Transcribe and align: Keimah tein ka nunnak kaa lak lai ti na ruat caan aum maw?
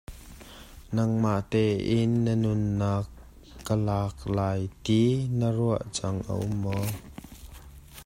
Keimah 0.93 1.41
tein 1.51 2.11
ka 2.27 2.33
nunnak 2.41 3.07
kaa 3.67 3.81
lak 3.87 4.15
lai 4.37 4.61
ti 4.83 5.01
na 5.39 5.47
ruat 5.57 5.83
caan 5.95 6.17
aum 6.33 6.51
maw? 6.63 6.83